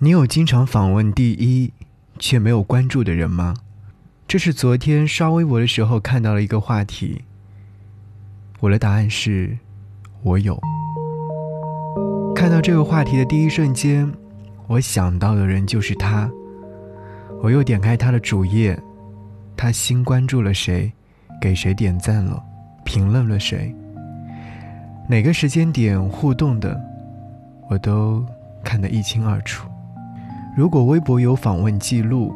[0.00, 1.72] 你有经常访问第一
[2.20, 3.56] 却没有关注的人吗？
[4.28, 7.24] 这是昨天刷微博的时候看到了一个话题。
[8.60, 9.58] 我的答案是，
[10.22, 10.56] 我有。
[12.32, 14.08] 看到这个话题的第一瞬间，
[14.68, 16.30] 我想到的人就是他。
[17.42, 18.80] 我又点开他的主页，
[19.56, 20.92] 他新关注了谁，
[21.40, 22.40] 给谁点赞了，
[22.84, 23.74] 评论了谁，
[25.08, 26.80] 哪个时间点互动的，
[27.68, 28.24] 我都
[28.62, 29.67] 看得一清二楚。
[30.56, 32.34] 如果微博有访问记录，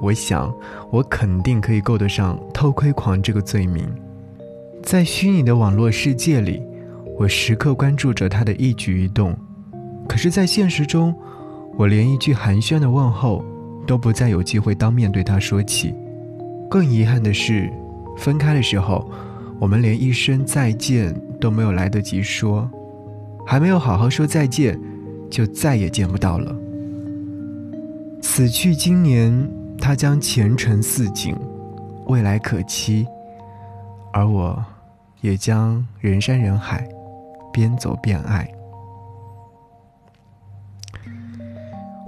[0.00, 0.52] 我想
[0.90, 3.86] 我肯定可以够得上偷窥狂这个罪名。
[4.82, 6.62] 在虚拟的网络世界里，
[7.18, 9.36] 我时刻关注着他的一举一动。
[10.08, 11.14] 可是，在现实中，
[11.76, 13.44] 我连一句寒暄的问候
[13.86, 15.94] 都不再有机会当面对他说起。
[16.70, 17.70] 更遗憾的是，
[18.16, 19.10] 分开的时候，
[19.58, 22.70] 我们连一声再见都没有来得及说，
[23.44, 24.80] 还没有好好说再见，
[25.28, 26.56] 就再也见不到了。
[28.20, 31.34] 此去今年，他将前程似锦，
[32.06, 33.06] 未来可期，
[34.12, 34.62] 而我，
[35.20, 36.86] 也将人山人海，
[37.52, 38.48] 边走边爱。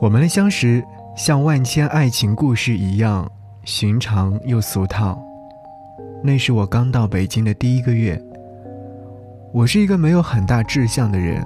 [0.00, 0.82] 我们的相识
[1.16, 3.30] 像万千爱情故事一样
[3.64, 5.20] 寻常又俗套。
[6.22, 8.20] 那是我刚到北京的第一个月。
[9.52, 11.44] 我是一个没有很大志向的人，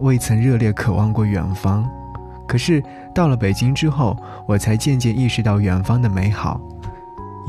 [0.00, 1.88] 未曾热烈渴望过远方。
[2.46, 2.82] 可是
[3.14, 4.16] 到了北京之后，
[4.46, 6.60] 我才渐渐意识到远方的美好，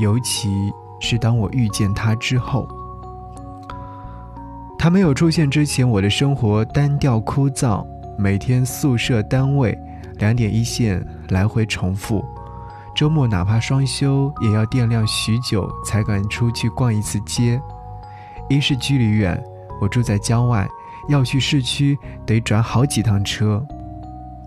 [0.00, 2.66] 尤其是当我遇见他之后。
[4.78, 7.84] 他没有出现之前，我的生活单调枯燥，
[8.16, 9.76] 每天宿舍单位
[10.18, 12.24] 两点一线来回重复，
[12.94, 17.60] 周末哪怕双休也要掂量许久才敢出去逛一次街。
[18.48, 19.42] 一是距离远，
[19.80, 20.66] 我住在郊外，
[21.08, 23.64] 要去市区得转好几趟车。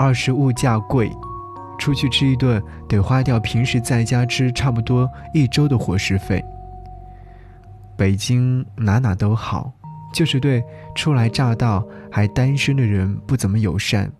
[0.01, 1.11] 二是物价贵，
[1.77, 6.43] 出去吃一顿得花掉平时在家吃差不多一周的伙食费。
[7.95, 9.71] 北京哪哪都好，
[10.11, 10.63] 就是对
[10.95, 14.11] 初来乍到还单身的人不怎么友善，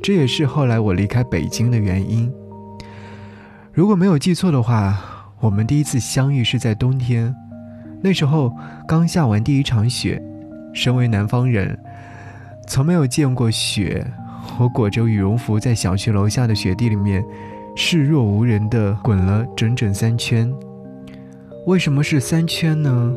[0.00, 2.32] 这也是后来我离开北京的原因。
[3.72, 4.96] 如果没有记错的话，
[5.40, 7.34] 我们第一次相遇是在冬天，
[8.00, 10.22] 那时候刚下完第一场雪，
[10.72, 11.76] 身为南方人，
[12.68, 14.06] 从没有见过雪。
[14.58, 17.24] 我裹着羽绒服在小区楼下的雪地里面，
[17.74, 20.52] 视若无人地滚了整整三圈。
[21.66, 23.14] 为什么是三圈呢？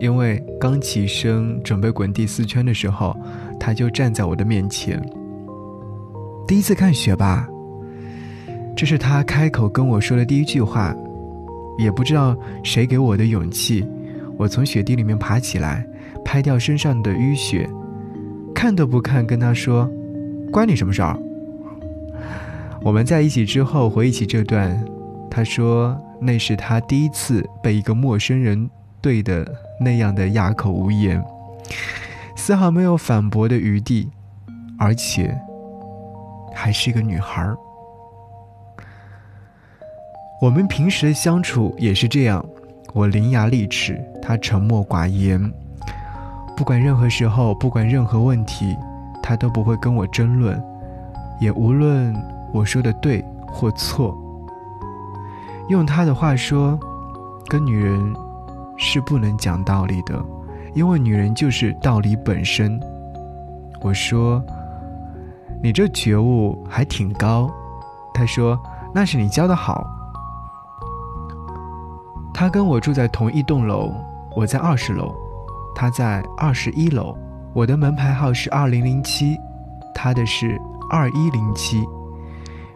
[0.00, 3.16] 因为刚起身准备滚第四圈的时候，
[3.58, 5.00] 他就站在我的面前。
[6.46, 7.48] 第一次看雪吧，
[8.76, 10.94] 这是他开口跟我说的第一句话。
[11.78, 13.86] 也不知道谁给我的勇气，
[14.36, 15.86] 我从雪地里面爬起来，
[16.22, 17.68] 拍掉身上的淤血，
[18.54, 19.90] 看都不看，跟他说。
[20.52, 21.18] 关你什么事儿？
[22.82, 24.78] 我们在一起之后回忆起这段，
[25.30, 28.68] 他说那是他第一次被一个陌生人
[29.00, 31.24] 对的那样的哑口无言，
[32.36, 34.10] 丝毫没有反驳的余地，
[34.78, 35.34] 而且
[36.54, 37.56] 还是一个女孩儿。
[40.42, 42.44] 我们平时的相处也是这样，
[42.92, 45.50] 我伶牙俐齿，他沉默寡言，
[46.54, 48.76] 不管任何时候，不管任何问题。
[49.22, 50.60] 他都不会跟我争论，
[51.40, 52.14] 也无论
[52.52, 54.18] 我说的对或错。
[55.68, 56.78] 用他的话说，
[57.46, 58.12] 跟女人
[58.76, 60.20] 是不能讲道理的，
[60.74, 62.78] 因为女人就是道理本身。
[63.80, 64.42] 我说，
[65.62, 67.50] 你这觉悟还挺高。
[68.12, 68.58] 他说，
[68.92, 69.86] 那是你教的好。
[72.34, 73.92] 他跟我住在同一栋楼，
[74.36, 75.14] 我在二十楼，
[75.74, 77.16] 他在二十一楼。
[77.54, 79.38] 我的门牌号是二零零七，
[79.94, 80.58] 他的是
[80.90, 81.80] 二一零七。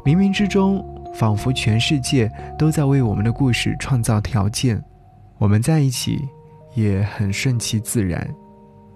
[0.04, 4.82] 冥冥之中，仿佛全世界都在为我们的故事创造条件。
[5.38, 6.28] 我们在一起
[6.74, 8.28] 也很顺其自然。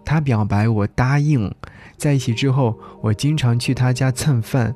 [0.04, 1.50] 他表白，我答应。
[1.96, 4.74] 在一起之后，我经常去他家蹭饭，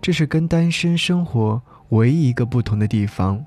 [0.00, 1.60] 这是跟单身生活
[1.90, 3.44] 唯一一个不同的地方。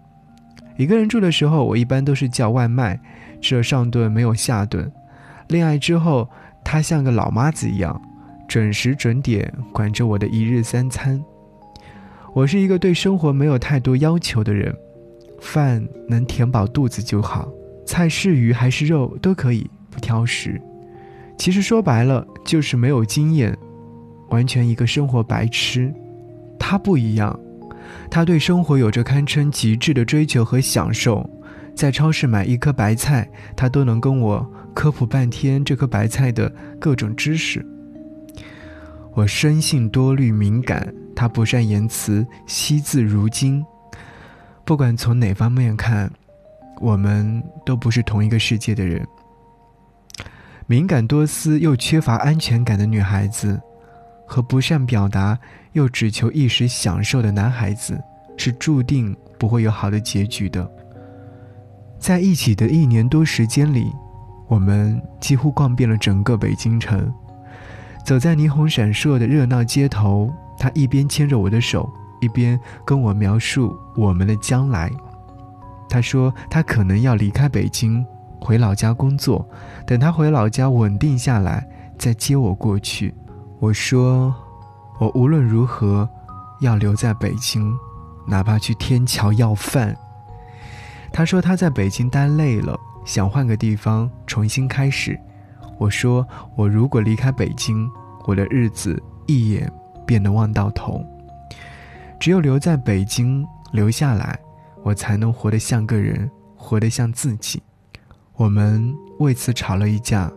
[0.78, 3.00] 一个人住的时候，我一般都是叫外卖，
[3.42, 4.92] 吃了上顿没有下顿。
[5.48, 6.30] 恋爱之后。
[6.70, 8.00] 她像个老妈子一样，
[8.46, 11.24] 准时准点管着我的一日三餐。
[12.34, 14.76] 我是一个对生活没有太多要求的人，
[15.40, 17.48] 饭能填饱肚子就好，
[17.86, 20.62] 菜是鱼还是肉都可以，不挑食。
[21.38, 23.58] 其实说白了就是没有经验，
[24.28, 25.90] 完全一个生活白痴。
[26.60, 27.40] 他不一样，
[28.12, 31.28] 他对生活有着堪称极致的追求和享受。
[31.74, 34.46] 在超市买一颗白菜，他都能跟我。
[34.78, 36.48] 科普半天这颗白菜的
[36.80, 37.66] 各种知识。
[39.16, 43.66] 我生性多虑敏感，他不善言辞，惜字如金。
[44.64, 46.12] 不管从哪方面看，
[46.80, 49.04] 我们都不是同一个世界的人。
[50.68, 53.60] 敏感多思又缺乏安全感的女孩子，
[54.28, 55.36] 和不善表达
[55.72, 58.00] 又只求一时享受的男孩子，
[58.38, 60.72] 是注定不会有好的结局的。
[61.98, 63.92] 在一起的一年多时间里，
[64.48, 67.14] 我们几乎逛遍了整个北京城。
[68.06, 71.90] 走在霓虹闪烁的热闹街头，他一边牵着我的手，
[72.22, 74.90] 一边跟我描述我们的将来。
[75.90, 78.06] 他说他可能要离开北京，
[78.40, 79.46] 回老家工作，
[79.86, 81.68] 等他回老家稳定下来
[81.98, 83.14] 再接我过去。
[83.60, 84.34] 我说
[85.00, 86.08] 我无论如何
[86.62, 87.74] 要留在北京，
[88.26, 89.96] 哪怕去天桥要饭。
[91.12, 95.18] 他说他在北京待累了，想换个地方重新开始。
[95.80, 96.28] 我说
[96.58, 97.90] ：“我如果离开北京，
[98.26, 99.72] 我的日子一眼
[100.06, 101.04] 便能望到头。
[102.20, 104.38] 只有留在北京，留下来，
[104.84, 107.62] 我才能活得像个人，活得像自己。”
[108.36, 110.32] 我们为此吵了一架，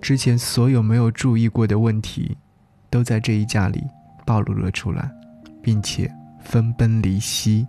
[0.00, 2.36] 之前所有没有注意过的问题，
[2.88, 3.84] 都在这一架里
[4.24, 5.10] 暴露了出来，
[5.60, 6.10] 并且
[6.40, 7.66] 分崩离析。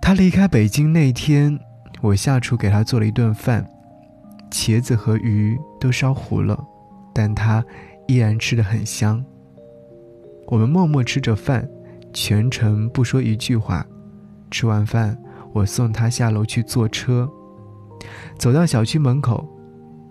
[0.00, 1.58] 他离开北京那天，
[2.04, 3.66] 我下厨给他做了一顿饭。
[4.50, 6.62] 茄子和鱼都烧糊了，
[7.14, 7.64] 但他
[8.06, 9.24] 依然吃得很香。
[10.48, 11.66] 我们默默吃着饭，
[12.12, 13.86] 全程不说一句话。
[14.50, 15.18] 吃完饭，
[15.54, 17.26] 我送他下楼去坐车。
[18.38, 19.48] 走到小区门口，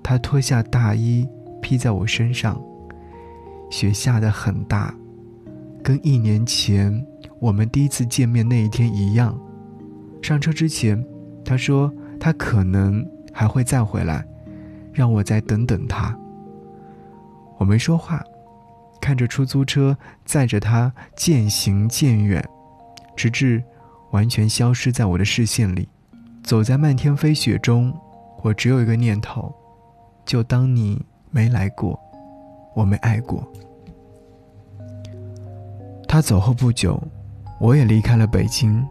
[0.02, 1.28] 他脱下大衣
[1.62, 2.60] 披在我身上。
[3.70, 4.96] 雪下得很大，
[5.84, 7.06] 跟一年前
[7.40, 9.40] 我们第一次见面那一天一样。
[10.24, 11.04] 上车之前，
[11.46, 14.26] 他说他可能还会再回来。
[14.94, 16.16] 让我再等等他。
[17.58, 18.24] 我没说话，
[19.02, 22.48] 看着出租车载着他渐行渐远，
[23.16, 23.64] 直至
[24.12, 25.90] 完全消失在我的视线里。
[26.44, 27.92] 走在漫天飞雪中，
[28.44, 29.52] 我只有一个念头：
[30.26, 32.00] 就当你没来过，
[32.76, 33.44] 我没爱过。
[36.08, 37.02] 他走后不久，
[37.60, 38.86] 我也离开了北京。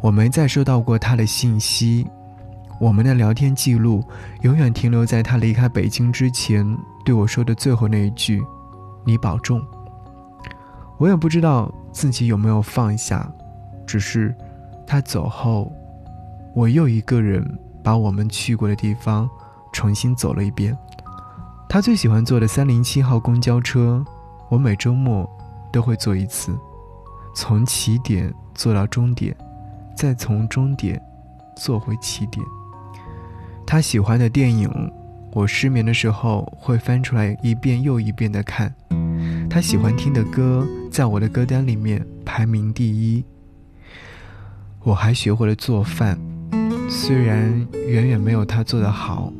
[0.00, 2.06] 我没再收到过他的信息。
[2.78, 4.04] 我们的聊天记录
[4.42, 6.66] 永远停留在他离开北京之前
[7.04, 8.42] 对我说的最后那一句
[9.04, 9.64] ：“你保重。”
[10.98, 13.30] 我也不知道自己有没有放下，
[13.86, 14.34] 只是
[14.86, 15.72] 他走后，
[16.54, 17.42] 我又一个人
[17.82, 19.28] 把我们去过的地方
[19.72, 20.76] 重新走了一遍。
[21.68, 24.04] 他最喜欢坐的三零七号公交车，
[24.48, 25.28] 我每周末
[25.72, 26.58] 都会坐一次，
[27.34, 29.36] 从起点坐到终点，
[29.96, 31.00] 再从终点
[31.56, 32.44] 坐回起点。
[33.66, 34.70] 他喜欢的电影，
[35.32, 38.72] 我失眠的时候会翻出来一遍又一遍的看。
[39.48, 43.24] 他喜欢听的歌，在我的歌单里面排名第一。
[44.82, 46.16] 我还学会了做饭，
[46.88, 49.32] 虽然远远没有他做的好。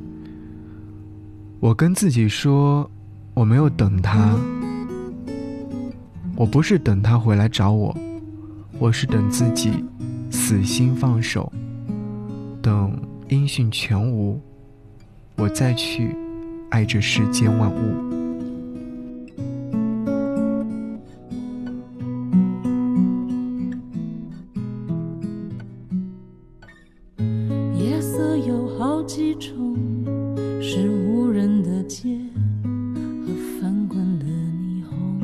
[1.60, 2.90] 我跟自己说，
[3.34, 4.34] 我没有等他，
[6.34, 7.96] 我不是等他回来找我，
[8.78, 9.84] 我是等自己
[10.48, 11.52] 死心放手，
[12.62, 12.96] 等。
[13.28, 14.40] 音讯全无，
[15.34, 16.14] 我再去
[16.70, 17.76] 爱这世间万物。
[27.76, 29.76] 夜色有好几种，
[30.62, 32.20] 是无人的街
[32.54, 35.18] 和翻滚的霓虹，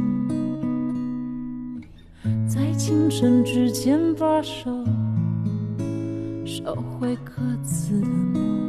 [2.48, 4.84] 在清晨之前把手。
[7.02, 7.32] 收回各
[7.64, 8.68] 自的梦，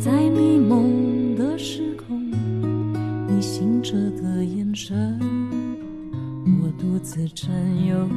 [0.00, 2.28] 在迷蒙的时空，
[3.28, 5.16] 你醒着的眼神，
[6.60, 7.48] 我独自占
[7.86, 8.08] 有。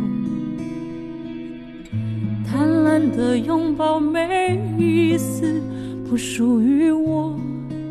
[2.48, 5.62] 贪婪的拥抱，每一丝
[6.10, 7.38] 不属于我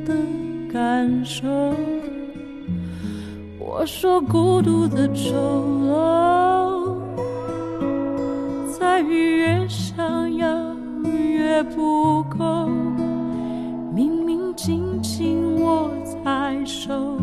[0.04, 0.16] 的
[0.72, 1.46] 感受。
[3.56, 5.30] 我说孤独的丑
[5.86, 6.39] 陋。
[9.02, 12.66] 越想要越不够，
[13.94, 17.18] 明明紧紧握在手，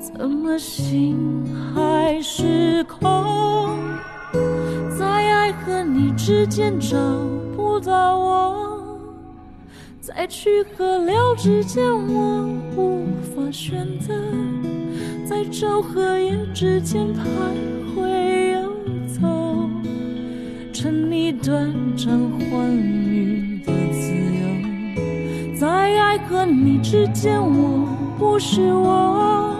[0.00, 1.44] 怎么心
[1.74, 3.78] 还是空？
[4.98, 6.96] 在爱和你之间找
[7.54, 8.98] 不到我，
[10.00, 12.44] 在去和留之间我
[12.76, 14.12] 无法选择，
[15.24, 17.22] 在昼和夜之间徘
[17.94, 18.51] 徊。
[20.82, 22.18] 短暂
[22.50, 26.12] 欢愉的自由，在爱。
[26.32, 27.86] 和你之间，我
[28.18, 29.54] 不是我，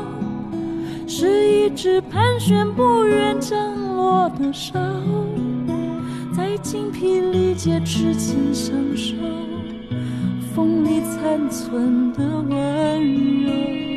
[1.07, 3.59] 是一只盘旋不愿降
[3.95, 4.73] 落的沙
[6.35, 9.15] 在精疲力竭之间享受
[10.55, 13.92] 风里残存的温柔。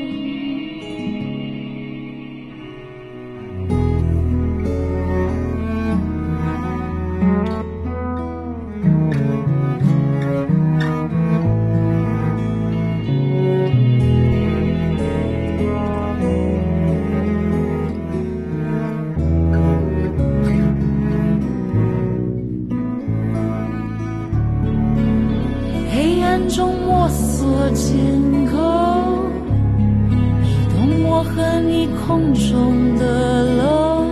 [31.26, 34.06] 和你空中的楼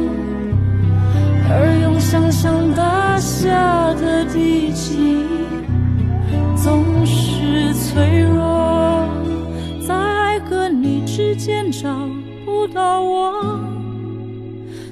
[1.50, 5.26] 而用想象打下的地基
[6.56, 9.08] 总是脆弱
[9.86, 12.10] 在爱和你之间找
[12.44, 13.60] 不到我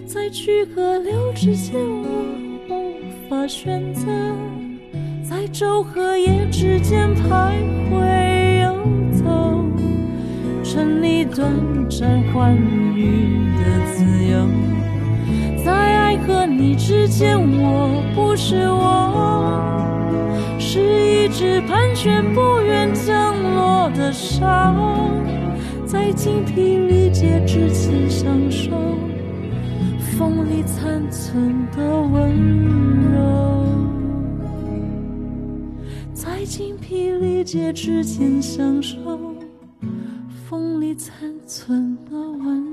[0.05, 4.05] 在去和留之间我无法选择
[5.27, 7.53] 在昼和夜之间徘
[7.89, 8.10] 徊
[10.73, 11.51] 沉溺短
[11.89, 12.55] 暂欢
[12.95, 13.61] 愉的
[13.91, 14.47] 自由。
[15.65, 19.51] 在爱和你之间，我不是我，
[20.57, 24.73] 是一只盘旋不愿降落的沙，
[25.85, 28.71] 在精疲力竭之前享受。
[30.17, 32.31] 风里残存的温
[33.11, 33.65] 柔，
[36.13, 38.95] 在精疲力竭之前享受
[41.01, 42.70] 残存的温。